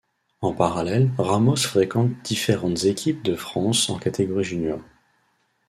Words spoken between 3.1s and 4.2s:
de France en